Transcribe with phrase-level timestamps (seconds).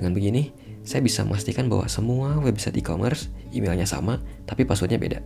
[0.00, 0.48] Dengan begini,
[0.80, 4.16] saya bisa memastikan bahwa semua website e-commerce emailnya sama,
[4.48, 5.20] tapi passwordnya beda.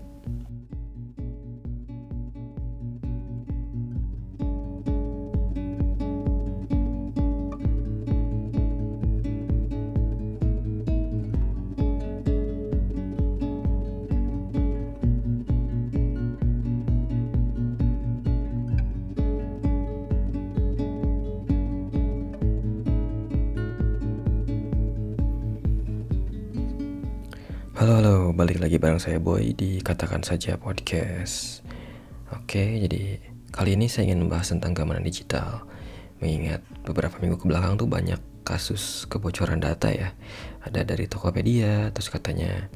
[27.74, 31.58] Halo halo, balik lagi bareng saya Boy di Katakan Saja Podcast.
[32.30, 33.18] Oke, jadi
[33.50, 35.66] kali ini saya ingin membahas tentang keamanan digital.
[36.22, 40.14] Mengingat beberapa minggu ke belakang tuh banyak kasus kebocoran data ya.
[40.62, 42.70] Ada dari Tokopedia, terus katanya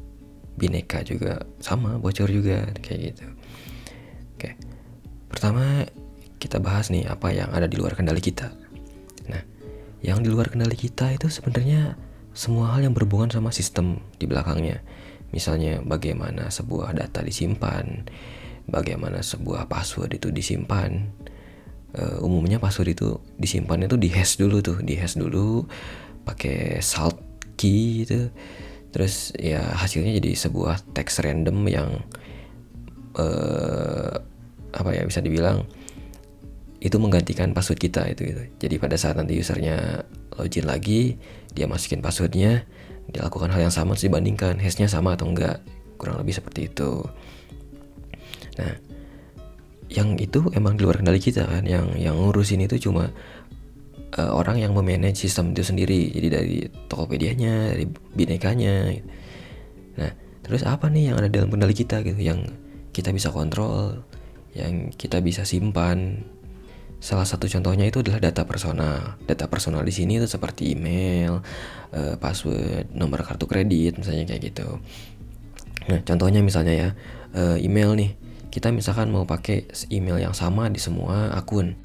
[0.59, 3.23] Bineka juga sama, bocor juga kayak gitu.
[4.35, 4.59] Oke.
[5.31, 5.87] Pertama
[6.43, 8.51] kita bahas nih apa yang ada di luar kendali kita.
[9.31, 9.47] Nah,
[10.03, 11.95] yang di luar kendali kita itu sebenarnya
[12.33, 14.81] semua hal yang berhubungan sama sistem di belakangnya.
[15.29, 18.07] Misalnya bagaimana sebuah data disimpan,
[18.65, 21.09] bagaimana sebuah password itu disimpan.
[21.89, 25.65] Uh, umumnya password itu disimpan itu di hash dulu tuh, di hash dulu
[26.25, 27.17] pakai salt
[27.57, 28.29] key gitu.
[28.89, 31.89] Terus ya hasilnya jadi sebuah teks random yang
[33.17, 34.13] uh,
[34.69, 35.65] apa ya bisa dibilang
[36.79, 38.43] itu menggantikan password kita itu gitu.
[38.61, 40.05] Jadi pada saat nanti usernya
[40.39, 41.19] login lagi,
[41.51, 42.63] dia masukin passwordnya,
[43.11, 45.59] dia lakukan hal yang sama terus dibandingkan hashnya sama atau enggak,
[45.99, 47.03] kurang lebih seperti itu.
[48.59, 48.73] Nah,
[49.89, 53.09] yang itu emang di luar kendali kita kan, yang yang ngurusin itu cuma
[54.15, 56.13] uh, orang yang memanage sistem itu sendiri.
[56.13, 58.93] Jadi dari Tokopedia-nya, dari binekanya.
[59.97, 60.11] Nah,
[60.45, 62.45] terus apa nih yang ada dalam kendali kita gitu, yang
[62.93, 64.05] kita bisa kontrol,
[64.53, 66.25] yang kita bisa simpan
[66.99, 69.15] Salah satu contohnya itu adalah data personal.
[69.23, 71.39] Data personal di sini itu seperti email,
[71.95, 74.83] uh, password, nomor kartu kredit, misalnya kayak gitu.
[75.87, 76.89] Nah, contohnya misalnya ya,
[77.33, 78.11] uh, email nih.
[78.49, 81.77] Kita misalkan mau pakai email yang sama di semua akun.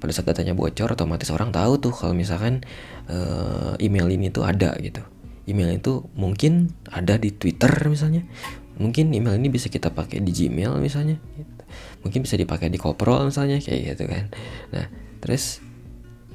[0.00, 2.64] Pada saat datanya bocor, otomatis orang tahu tuh kalau misalkan
[3.12, 5.02] uh, email ini tuh ada gitu.
[5.50, 8.24] Email itu mungkin ada di Twitter misalnya.
[8.76, 11.18] Mungkin email ini bisa kita pakai di Gmail misalnya.
[12.02, 14.24] Mungkin bisa dipakai di koprol misalnya kayak gitu kan.
[14.72, 14.86] Nah
[15.20, 15.64] terus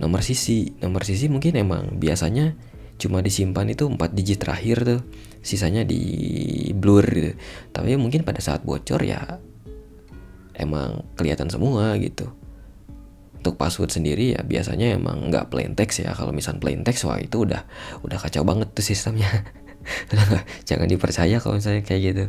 [0.02, 0.74] nomor sisi.
[0.82, 2.58] Nomor sisi mungkin emang biasanya
[2.98, 5.02] cuma disimpan itu empat digit terakhir tuh.
[5.42, 6.02] Sisanya di
[6.74, 7.32] blur gitu.
[7.74, 9.42] Tapi mungkin pada saat bocor ya
[10.58, 12.30] emang kelihatan semua gitu.
[13.42, 16.14] Untuk password sendiri ya biasanya emang nggak plain text ya.
[16.14, 17.66] Kalau misal plain text wah itu udah
[18.06, 19.30] udah kacau banget tuh sistemnya.
[20.70, 22.26] Jangan dipercaya kalau misalnya kayak gitu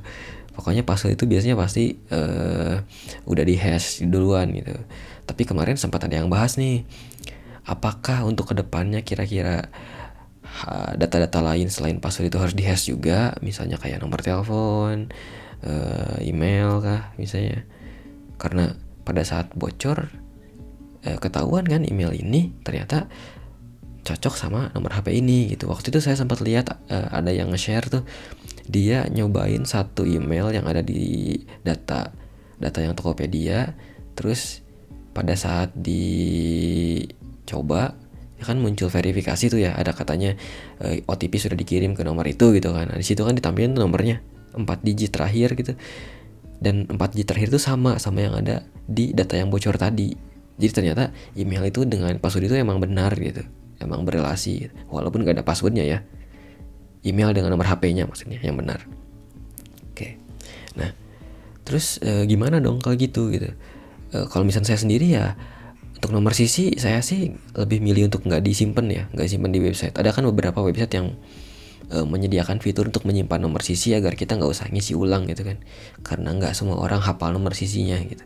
[0.53, 2.81] pokoknya password itu biasanya pasti uh,
[3.25, 4.77] udah di hash duluan gitu.
[5.25, 6.85] Tapi kemarin sempat ada yang bahas nih
[7.65, 9.71] apakah untuk ke depannya kira-kira
[11.01, 13.33] data-data lain selain password itu harus di hash juga?
[13.41, 15.09] Misalnya kayak nomor telepon
[15.65, 17.65] uh, email kah misalnya?
[18.37, 18.77] Karena
[19.09, 20.13] pada saat bocor
[21.03, 23.11] ketahuan kan email ini ternyata
[24.03, 25.67] cocok sama nomor HP ini gitu.
[25.67, 28.03] Waktu itu saya sempat lihat ada yang nge-share tuh
[28.73, 32.09] dia nyobain satu email yang ada di data
[32.57, 33.77] data yang Tokopedia.
[34.17, 34.65] Terus
[35.13, 37.13] pada saat dicoba
[38.41, 40.35] ya kan muncul verifikasi tuh ya ada katanya
[40.81, 42.89] e, eh, OTP sudah dikirim ke nomor itu gitu kan.
[42.89, 44.25] Nah, di situ kan ditampilin tuh nomornya
[44.57, 45.77] 4 digit terakhir gitu.
[46.57, 50.17] Dan 4 digit terakhir itu sama sama yang ada di data yang bocor tadi.
[50.57, 53.45] Jadi ternyata email itu dengan password itu emang benar gitu
[53.83, 55.99] emang berrelasi walaupun gak ada passwordnya ya
[57.03, 58.87] email dengan nomor HP-nya maksudnya yang benar.
[59.91, 60.19] Oke.
[60.79, 60.95] Nah,
[61.67, 63.51] terus e, gimana dong kalau gitu gitu?
[64.15, 65.35] E, kalau misalnya saya sendiri ya
[65.99, 69.95] untuk nomor sisi saya sih lebih milih untuk nggak disimpan ya, nggak simpan di website.
[69.99, 71.15] Ada kan beberapa website yang
[71.91, 75.59] e, menyediakan fitur untuk menyimpan nomor sisi agar kita nggak usah ngisi ulang gitu kan,
[76.07, 78.23] karena nggak semua orang hafal nomor sisinya gitu.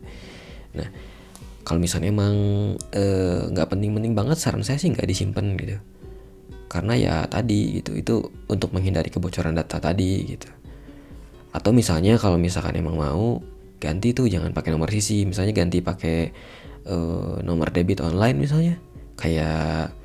[0.77, 0.93] Nah,
[1.65, 2.37] kalau misalnya emang
[3.51, 5.81] nggak penting-penting banget, saran saya sih nggak disimpan gitu
[6.67, 8.15] karena ya tadi gitu itu
[8.51, 10.51] untuk menghindari kebocoran data tadi gitu.
[11.55, 13.41] Atau misalnya kalau misalkan emang mau
[13.79, 15.25] ganti tuh jangan pakai nomor sisi.
[15.25, 16.35] Misalnya ganti pakai
[16.91, 18.77] uh, nomor debit online misalnya.
[19.17, 19.97] Kayak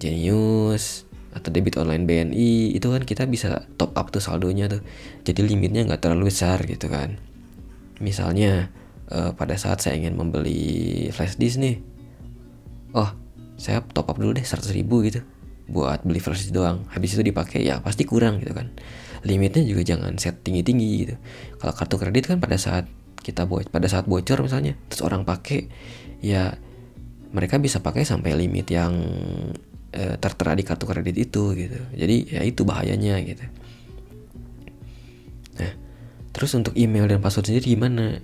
[0.00, 1.04] Genius
[1.36, 4.80] atau debit online BNI itu kan kita bisa top up tuh saldonya tuh.
[5.26, 7.20] Jadi limitnya nggak terlalu besar gitu kan.
[8.00, 8.72] Misalnya
[9.10, 11.78] uh, pada saat saya ingin membeli flash disk nih
[12.96, 13.10] oh
[13.56, 15.24] saya top up dulu deh 100 ribu gitu
[15.66, 16.86] buat beli flash doang.
[16.94, 18.70] Habis itu dipakai ya pasti kurang gitu kan.
[19.26, 21.14] Limitnya juga jangan set tinggi tinggi gitu.
[21.58, 22.86] Kalau kartu kredit kan pada saat
[23.26, 25.66] kita buat pada saat bocor misalnya terus orang pakai
[26.22, 26.54] ya
[27.34, 28.94] mereka bisa pakai sampai limit yang
[29.90, 31.78] e, tertera di kartu kredit itu gitu.
[31.90, 33.44] Jadi ya itu bahayanya gitu.
[35.58, 35.72] Nah
[36.30, 38.22] terus untuk email dan password sendiri gimana?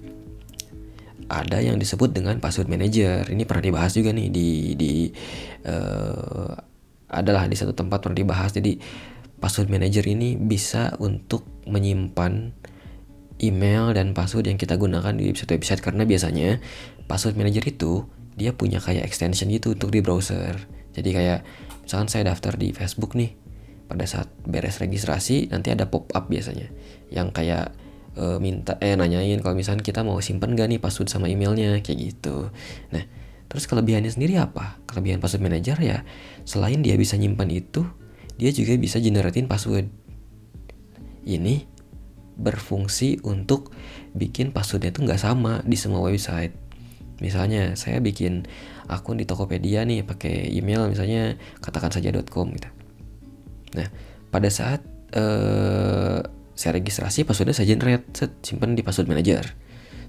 [1.27, 3.27] Ada yang disebut dengan password manager.
[3.27, 4.93] Ini pernah dibahas juga nih di di
[5.65, 6.72] uh,
[7.13, 8.81] adalah di satu tempat pernah dibahas jadi
[9.43, 12.55] password manager ini bisa untuk menyimpan
[13.43, 16.63] email dan password yang kita gunakan di website-website karena biasanya
[17.11, 18.07] password manager itu
[18.39, 20.57] dia punya kayak extension gitu untuk di browser.
[20.95, 21.41] Jadi kayak
[21.85, 23.35] misalkan saya daftar di Facebook nih,
[23.91, 26.71] pada saat beres registrasi nanti ada pop up biasanya
[27.13, 27.77] yang kayak
[28.17, 31.99] e, minta eh nanyain kalau misalkan kita mau simpen gak nih password sama emailnya kayak
[32.15, 32.49] gitu.
[32.95, 33.05] Nah,
[33.53, 34.81] terus kelebihannya sendiri apa?
[34.89, 36.01] Kelebihan password manager ya
[36.49, 37.85] selain dia bisa nyimpan itu,
[38.41, 39.93] dia juga bisa generatin password.
[41.29, 41.69] Ini
[42.41, 43.77] berfungsi untuk
[44.17, 46.57] bikin passwordnya itu nggak sama di semua website.
[47.21, 48.49] Misalnya saya bikin
[48.89, 52.73] akun di Tokopedia nih pakai email misalnya katakan saja .com gitu.
[53.77, 53.89] Nah,
[54.33, 54.81] pada saat
[55.13, 56.25] uh,
[56.57, 59.45] saya registrasi passwordnya saya generate, set, simpan di password manager.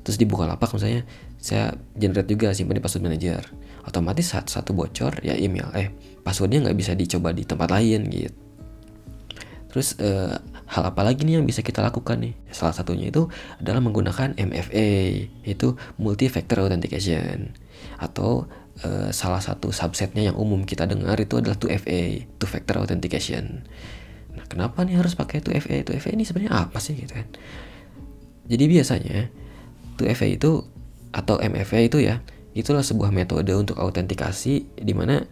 [0.03, 1.07] Terus dibuka lapak misalnya
[1.39, 3.41] saya generate juga simpan di password manager.
[3.88, 5.91] Otomatis saat satu bocor ya email eh
[6.23, 8.35] passwordnya nggak bisa dicoba di tempat lain gitu.
[9.73, 10.38] Terus uh,
[10.69, 12.38] hal apa lagi nih yang bisa kita lakukan nih?
[12.53, 13.25] Salah satunya itu
[13.57, 14.89] adalah menggunakan MFA,
[15.50, 17.57] itu multi factor authentication.
[17.97, 18.45] Atau
[18.85, 23.65] uh, salah satu subsetnya yang umum kita dengar itu adalah 2FA, two factor authentication.
[24.38, 25.81] Nah, kenapa nih harus pakai 2FA?
[25.89, 27.25] 2FA ini sebenarnya apa sih gitu kan?
[28.45, 29.17] Jadi biasanya
[30.00, 30.66] 2FA itu
[31.13, 32.25] atau MFA itu ya,
[32.57, 35.25] itulah sebuah metode untuk autentikasi di mana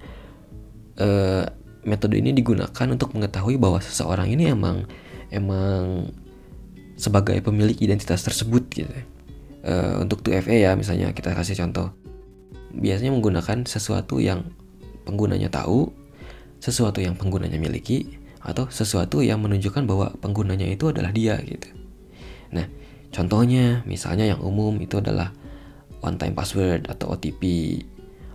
[1.01, 1.45] uh,
[1.85, 4.85] metode ini digunakan untuk mengetahui bahwa seseorang ini emang
[5.33, 6.09] emang
[6.97, 8.93] sebagai pemilik identitas tersebut gitu.
[9.61, 11.93] Uh, untuk 2FA ya misalnya kita kasih contoh.
[12.71, 14.47] Biasanya menggunakan sesuatu yang
[15.03, 15.91] penggunanya tahu,
[16.61, 21.67] sesuatu yang penggunanya miliki, atau sesuatu yang menunjukkan bahwa penggunanya itu adalah dia gitu.
[22.55, 22.65] Nah,
[23.11, 25.35] contohnya misalnya yang umum itu adalah
[26.01, 27.43] one time password atau OTP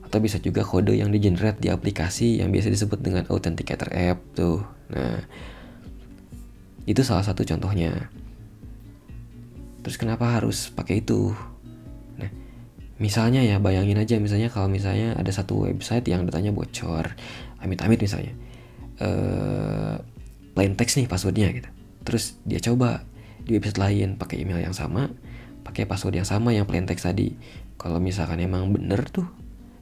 [0.06, 4.22] atau bisa juga kode yang di generate di aplikasi yang biasa disebut dengan authenticator app
[4.38, 4.62] tuh.
[4.94, 5.18] Nah,
[6.86, 8.06] itu salah satu contohnya.
[9.82, 11.34] Terus kenapa harus pakai itu?
[12.22, 12.30] Nah,
[13.02, 17.18] misalnya ya bayangin aja misalnya kalau misalnya ada satu website yang datanya bocor,
[17.58, 18.34] amit-amit misalnya.
[18.96, 20.00] Uh,
[20.54, 21.68] plain text nih passwordnya gitu.
[22.06, 23.02] Terus dia coba
[23.46, 24.18] di website lain.
[24.18, 25.08] Pakai email yang sama,
[25.62, 27.32] pakai password yang sama yang plain text tadi.
[27.78, 29.24] Kalau misalkan emang bener tuh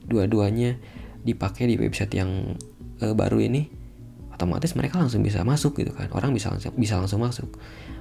[0.05, 0.77] dua-duanya
[1.25, 2.61] dipakai di website yang
[3.01, 3.73] uh, baru ini
[4.35, 6.11] otomatis mereka langsung bisa masuk gitu kan.
[6.13, 7.49] Orang bisa langsung bisa langsung masuk.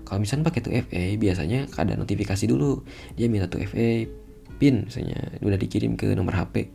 [0.04, 2.84] Kalau misalnya pakai 2FA biasanya ada notifikasi dulu.
[3.16, 4.10] Dia minta 2FA
[4.58, 5.40] pin misalnya.
[5.40, 6.74] Udah dikirim ke nomor HP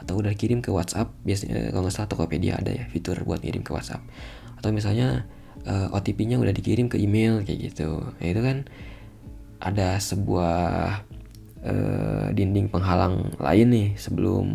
[0.00, 1.12] atau udah dikirim ke WhatsApp.
[1.26, 4.00] Biasanya kalau nggak salah Tokopedia ada ya fitur buat ngirim ke WhatsApp.
[4.56, 5.26] Atau misalnya
[5.66, 8.00] uh, eh, OTP-nya udah dikirim ke email kayak gitu.
[8.00, 8.58] Nah, itu kan
[9.60, 10.60] ada sebuah
[11.64, 14.46] uh, dinding penghalang lain nih sebelum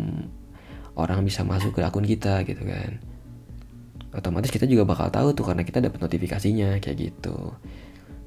[0.96, 2.98] orang bisa masuk ke akun kita gitu kan.
[4.16, 7.52] Otomatis kita juga bakal tahu tuh karena kita dapat notifikasinya kayak gitu.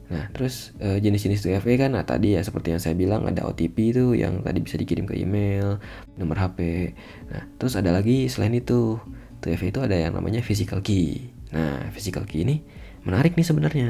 [0.09, 3.93] Nah terus uh, jenis-jenis 2FA kan nah tadi ya seperti yang saya bilang ada OTP
[3.93, 5.77] itu yang tadi bisa dikirim ke email
[6.17, 6.91] nomor HP
[7.29, 8.97] nah terus ada lagi selain itu
[9.45, 12.61] 2FA itu ada yang namanya physical key nah physical key ini
[13.03, 13.89] menarik nih sebenarnya.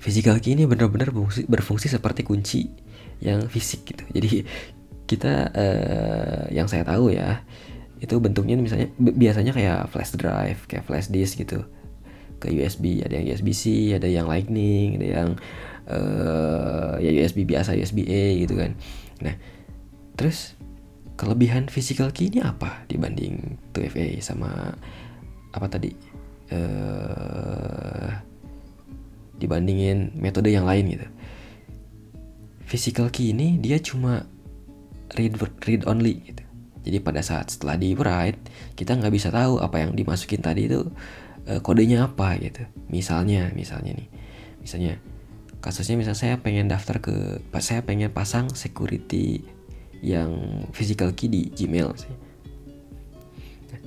[0.00, 1.12] Physical key ini benar-benar
[1.48, 2.72] berfungsi, seperti kunci
[3.20, 4.04] yang fisik gitu.
[4.16, 4.48] Jadi
[5.04, 7.44] kita uh, yang saya tahu ya
[8.00, 11.68] itu bentuknya misalnya biasanya kayak flash drive kayak flash disk gitu.
[12.40, 15.28] Ke USB ada yang USB-C ada yang Lightning ada yang
[15.84, 18.72] uh, ya USB biasa USB A gitu kan.
[19.20, 19.36] Nah
[20.16, 20.56] terus
[21.20, 24.72] kelebihan physical key ini apa dibanding 2FA sama
[25.50, 25.90] apa tadi
[26.54, 28.10] uh,
[29.40, 31.08] dibandingin metode yang lain gitu
[32.70, 34.22] physical key ini dia cuma
[35.18, 35.34] read
[35.66, 36.44] read only gitu.
[36.86, 38.38] Jadi pada saat setelah di write
[38.78, 40.86] kita nggak bisa tahu apa yang dimasukin tadi itu
[41.50, 42.62] uh, kodenya apa gitu.
[42.86, 44.08] Misalnya, misalnya nih,
[44.62, 44.92] misalnya
[45.58, 49.44] kasusnya misal saya pengen daftar ke, saya pengen pasang security
[50.00, 51.92] yang physical key di Gmail.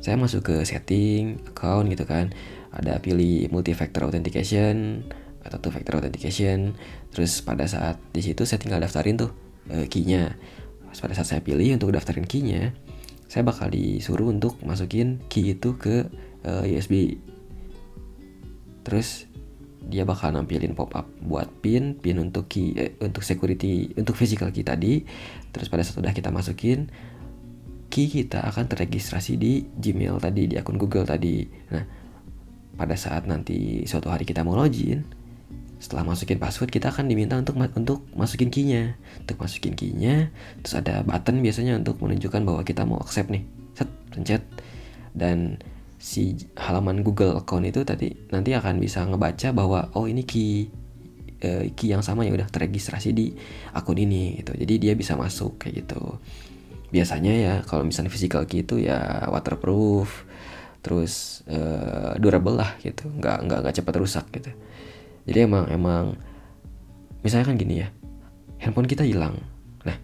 [0.04, 2.36] Saya masuk ke setting account gitu kan,
[2.76, 5.08] ada pilih multi factor authentication
[5.48, 6.76] atau two factor authentication.
[7.16, 9.32] Terus pada saat di situ saya tinggal daftarin tuh
[9.72, 10.36] uh, keynya.
[10.94, 12.76] Pada saat saya pilih untuk daftarin keynya
[13.34, 16.06] saya bakal disuruh untuk masukin key itu ke
[16.46, 17.18] uh, eh, USB
[18.86, 19.26] terus
[19.90, 24.54] dia bakal nampilin pop up buat pin pin untuk key eh, untuk security untuk physical
[24.54, 25.02] key tadi.
[25.50, 26.94] Terus pada saat udah kita masukin
[27.94, 31.46] key kita akan terregistrasi di Gmail tadi di akun Google tadi.
[31.70, 31.86] Nah
[32.74, 35.06] pada saat nanti suatu hari kita mau login
[35.78, 38.98] setelah masukin password kita akan diminta untuk untuk masukin key-nya.
[39.22, 40.34] Untuk masukin key-nya
[40.66, 43.46] terus ada button biasanya untuk menunjukkan bahwa kita mau accept nih.
[43.78, 44.42] Set pencet.
[45.14, 45.62] Dan
[46.02, 50.66] si halaman Google account itu tadi nanti akan bisa ngebaca bahwa oh ini key
[51.46, 53.38] uh, key yang sama yang udah terregistrasi di
[53.78, 54.58] akun ini gitu.
[54.58, 56.18] Jadi dia bisa masuk kayak gitu
[56.94, 60.30] biasanya ya kalau misalnya physical key itu ya waterproof
[60.86, 63.10] terus uh, durable lah gitu.
[63.10, 64.54] Nggak nggak nggak cepat rusak gitu.
[65.26, 66.14] Jadi emang emang
[67.26, 67.90] misalnya kan gini ya
[68.62, 69.42] handphone kita hilang.
[69.82, 69.98] Nah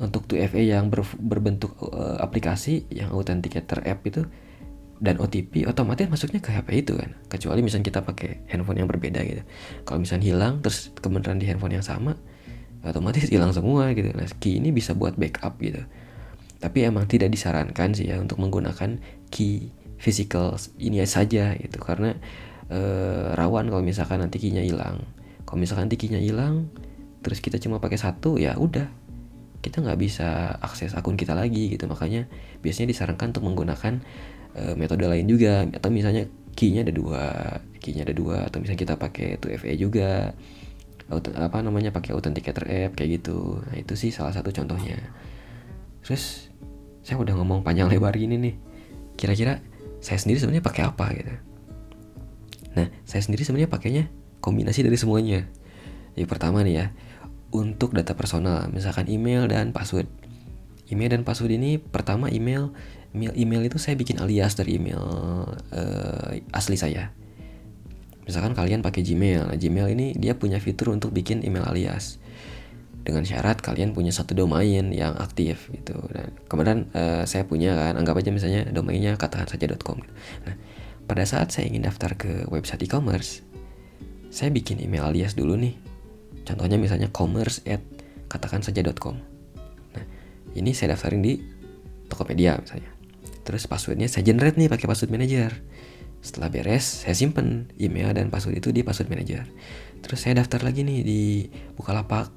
[0.00, 4.24] untuk 2FA yang ber, berbentuk uh, aplikasi yang authenticator app itu
[4.98, 7.12] dan OTP otomatis masuknya ke HP itu kan.
[7.28, 9.42] Kecuali misalnya kita pakai handphone yang berbeda gitu.
[9.84, 12.16] Kalau misalnya hilang terus kebenaran di handphone yang sama
[12.86, 14.10] otomatis hilang semua gitu.
[14.14, 15.82] Nah key ini bisa buat backup gitu.
[16.58, 18.98] Tapi emang tidak disarankan sih ya untuk menggunakan
[19.30, 21.78] key physical ini saja gitu.
[21.82, 22.14] Karena
[22.70, 25.02] uh, rawan kalau misalkan nanti keynya hilang.
[25.42, 26.70] Kalau misalkan nanti keynya hilang
[27.18, 28.86] terus kita cuma pakai satu ya udah.
[29.58, 31.90] Kita nggak bisa akses akun kita lagi gitu.
[31.90, 32.30] Makanya
[32.62, 34.02] biasanya disarankan untuk menggunakan
[34.54, 35.66] uh, metode lain juga.
[35.66, 37.22] Atau misalnya keynya ada dua
[37.82, 38.46] keynya ada dua.
[38.46, 40.10] Atau misalnya kita pakai 2FA juga
[41.12, 45.00] apa namanya pakai authenticator app kayak gitu nah itu sih salah satu contohnya
[46.04, 46.52] terus
[47.00, 48.54] saya udah ngomong panjang lebar gini nih
[49.16, 49.64] kira-kira
[50.04, 51.32] saya sendiri sebenarnya pakai apa gitu
[52.78, 54.04] Nah, saya sendiri sebenarnya pakainya
[54.38, 55.50] kombinasi dari semuanya.
[56.14, 56.86] Yang pertama nih ya,
[57.50, 60.06] untuk data personal, misalkan email dan password.
[60.86, 62.70] Email dan password ini pertama email,
[63.10, 65.02] email email itu saya bikin alias dari email
[65.74, 67.10] uh, asli saya.
[68.28, 72.20] Misalkan kalian pakai Gmail, nah, Gmail ini dia punya fitur untuk bikin email alias
[73.00, 75.96] dengan syarat kalian punya satu domain yang aktif gitu.
[76.12, 80.04] Dan kemudian uh, saya punya kan, anggap aja misalnya domainnya katakan saja.com.
[80.44, 80.54] Nah,
[81.08, 83.40] pada saat saya ingin daftar ke website e-commerce,
[84.28, 85.72] saya bikin email alias dulu nih.
[86.44, 87.80] Contohnya misalnya commerce at
[88.28, 89.16] katakan saja.com.
[89.96, 90.04] Nah,
[90.52, 91.40] ini saya daftarin di
[92.12, 92.92] Tokopedia misalnya.
[93.40, 95.56] Terus passwordnya saya generate nih pakai password manager.
[96.18, 99.46] Setelah beres, saya simpen email dan password itu di password manager.
[100.02, 101.20] Terus saya daftar lagi nih di
[101.78, 102.30] Bukalapak.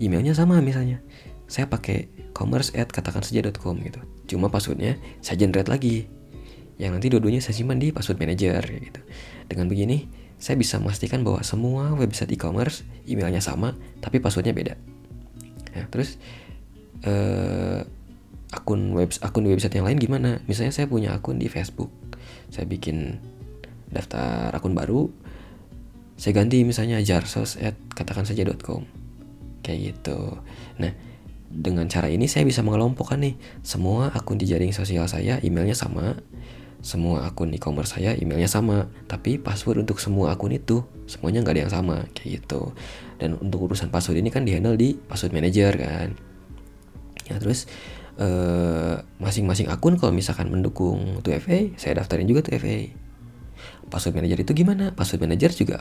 [0.00, 1.04] Emailnya sama misalnya.
[1.46, 4.00] Saya pakai commerce at katakan saja.com gitu.
[4.26, 6.08] Cuma passwordnya saya generate lagi
[6.80, 9.00] yang nanti dua-duanya saya simpan di password manager gitu.
[9.46, 10.08] Dengan begini,
[10.42, 14.74] saya bisa memastikan bahwa semua website e-commerce emailnya sama, tapi passwordnya beda.
[15.70, 16.18] Ya, terus
[17.06, 17.86] uh,
[18.50, 20.42] akun web akun website yang lain gimana?
[20.50, 21.94] Misalnya saya punya akun di Facebook,
[22.52, 23.16] saya bikin
[23.88, 25.08] daftar akun baru,
[26.20, 28.84] saya ganti misalnya jarsos at katakan saja.com
[29.64, 30.38] kayak gitu.
[30.76, 30.92] Nah,
[31.48, 36.20] dengan cara ini saya bisa mengelompokkan nih semua akun di jaring sosial saya emailnya sama.
[36.82, 38.90] Semua akun e-commerce saya emailnya sama.
[39.06, 41.96] Tapi password untuk semua akun itu semuanya nggak ada yang sama.
[42.10, 42.74] Kayak gitu.
[43.22, 46.18] Dan untuk urusan password ini kan dihandle di password manager kan.
[47.30, 47.70] Ya terus
[48.18, 52.92] eh, masing-masing akun kalau misalkan mendukung 2FA saya daftarin juga 2FA
[53.88, 54.92] password manager itu gimana?
[54.92, 55.78] Password manager juga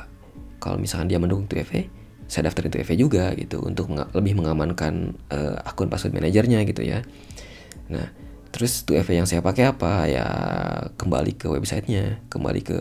[0.61, 1.87] kalau misalkan dia mendukung 2FA
[2.31, 7.03] saya daftarin 2FA juga gitu untuk meng lebih mengamankan uh, akun password manajernya gitu ya.
[7.91, 10.05] Nah Terus 2FA yang saya pakai apa?
[10.11, 10.27] Ya
[10.99, 12.79] kembali ke websitenya, kembali ke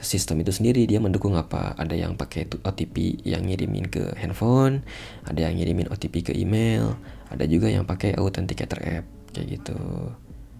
[0.00, 1.76] sistem itu sendiri dia mendukung apa?
[1.76, 4.82] Ada yang pakai OTP yang ngirimin ke handphone,
[5.28, 6.96] ada yang ngirimin OTP ke email,
[7.28, 9.04] ada juga yang pakai authenticator app
[9.36, 9.78] kayak gitu.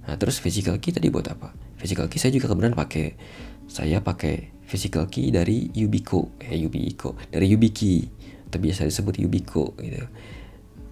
[0.07, 1.53] Nah, terus physical key tadi buat apa?
[1.81, 3.17] Physical key saya juga kebetulan pakai.
[3.71, 7.99] Saya pakai physical key dari Ubico, eh Ubico, dari YubiKey.
[8.51, 10.05] Atau biasa disebut Ubico gitu.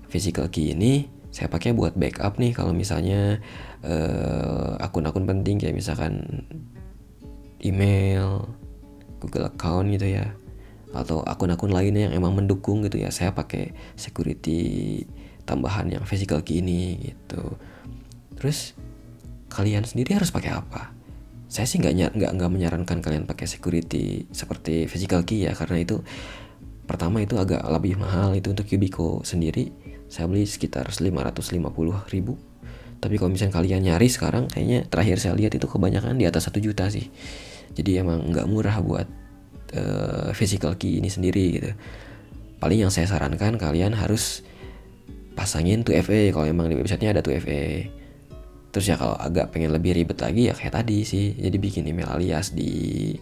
[0.09, 3.43] Physical key ini saya pakai buat backup nih kalau misalnya
[3.85, 6.47] eh, akun-akun penting kayak misalkan
[7.63, 8.47] email,
[9.19, 10.35] Google account gitu ya.
[10.95, 13.13] Atau akun-akun lainnya yang emang mendukung gitu ya.
[13.13, 15.05] Saya pakai security
[15.45, 17.59] tambahan yang physical key ini gitu.
[18.39, 18.77] Terus
[19.51, 20.95] kalian sendiri harus pakai apa?
[21.49, 25.53] Saya sih nggak nggak nggak menyarankan kalian pakai security seperti physical key ya.
[25.57, 26.01] Karena itu
[26.89, 28.37] pertama itu agak lebih mahal.
[28.37, 29.73] Itu untuk Cubico sendiri
[30.09, 31.53] saya beli sekitar 550
[32.13, 32.41] ribu.
[32.99, 36.59] Tapi kalau misalnya kalian nyari sekarang kayaknya terakhir saya lihat itu kebanyakan di atas satu
[36.59, 37.07] juta sih
[37.77, 39.09] jadi emang nggak murah buat
[39.77, 41.71] uh, physical key ini sendiri gitu.
[42.59, 44.43] Paling yang saya sarankan kalian harus
[45.39, 47.95] pasangin 2FA kalau emang di websitenya ada 2FA
[48.69, 51.33] terus ya kalau agak pengen lebih ribet lagi ya kayak tadi sih.
[51.39, 53.15] Jadi bikin email alias di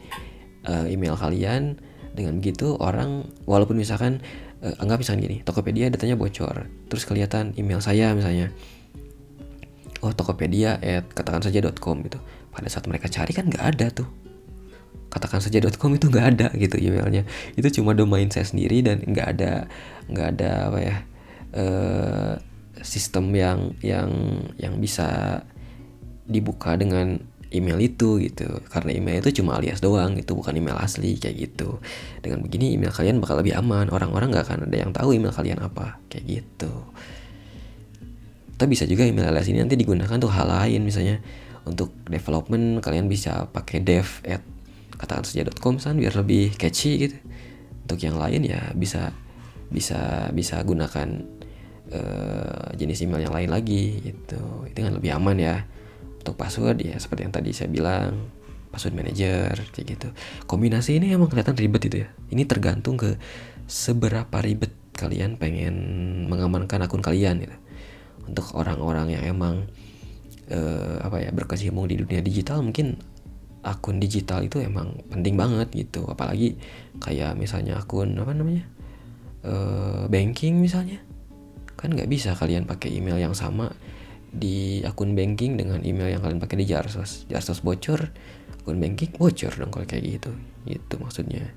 [0.66, 1.78] uh, email kalian.
[2.16, 4.24] Dengan begitu orang walaupun misalkan
[4.64, 6.64] uh, anggap misalnya gini Tokopedia datanya bocor.
[6.88, 8.50] Terus kelihatan email saya misalnya.
[10.04, 12.16] Oh tokopedia at katakan saja.com gitu.
[12.52, 14.25] Pada saat mereka cari kan nggak ada tuh
[15.16, 17.24] katakan saja.com itu nggak ada gitu emailnya.
[17.56, 19.52] Itu cuma domain saya sendiri dan nggak ada
[20.12, 20.96] nggak ada apa ya
[21.56, 22.32] uh,
[22.84, 24.10] sistem yang yang
[24.60, 25.40] yang bisa
[26.28, 27.16] dibuka dengan
[27.48, 28.60] email itu gitu.
[28.68, 31.80] Karena email itu cuma alias doang itu bukan email asli kayak gitu.
[32.20, 33.88] Dengan begini email kalian bakal lebih aman.
[33.88, 36.72] Orang-orang nggak akan ada yang tahu email kalian apa kayak gitu.
[38.56, 41.20] Tapi bisa juga email alias ini nanti digunakan untuk hal lain misalnya
[41.66, 44.40] untuk development kalian bisa pakai dev at
[44.96, 47.16] katakan saja.com san biar lebih catchy gitu.
[47.86, 49.14] Untuk yang lain ya bisa
[49.70, 51.08] bisa bisa gunakan
[51.94, 54.40] uh, jenis email yang lain lagi gitu.
[54.66, 55.56] Itu kan lebih aman ya.
[56.20, 58.32] Untuk password ya seperti yang tadi saya bilang
[58.74, 60.08] password manager kayak gitu.
[60.50, 62.08] Kombinasi ini emang kelihatan ribet itu ya.
[62.34, 63.16] Ini tergantung ke
[63.70, 65.74] seberapa ribet kalian pengen
[66.26, 67.56] mengamankan akun kalian gitu.
[68.26, 69.70] Untuk orang-orang yang emang
[70.50, 72.98] uh, apa ya berkecimpung di dunia digital mungkin
[73.66, 76.54] akun digital itu emang penting banget gitu apalagi
[77.02, 78.64] kayak misalnya akun apa namanya
[79.42, 81.02] uh, banking misalnya
[81.76, 83.74] kan nggak bisa kalian pakai email yang sama
[84.36, 87.24] di akun banking dengan email yang kalian pakai di Jarsos.
[87.28, 88.12] Jarsos bocor,
[88.60, 90.32] akun banking bocor dong kalau kayak gitu.
[90.68, 91.52] Gitu maksudnya.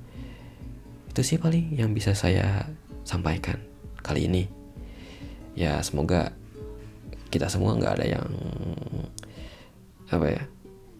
[1.11, 2.67] Itu sih paling yang bisa saya
[3.03, 3.59] sampaikan
[3.99, 4.43] kali ini.
[5.59, 6.31] Ya semoga
[7.29, 8.27] kita semua nggak ada yang
[10.09, 10.43] apa ya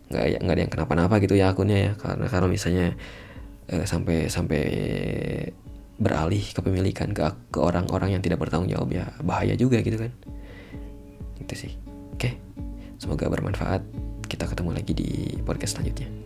[0.09, 1.91] nggak nggak ada yang kenapa-napa gitu ya akunnya ya.
[1.95, 2.97] Karena kalau misalnya
[3.69, 4.63] eh, sampai sampai
[5.99, 10.11] beralih kepemilikan ke ke orang-orang yang tidak bertanggung jawab ya bahaya juga gitu kan.
[11.39, 11.73] Itu sih.
[12.13, 12.35] Oke
[12.99, 13.81] semoga bermanfaat.
[14.29, 15.09] Kita ketemu lagi di
[15.41, 16.18] podcast selanjutnya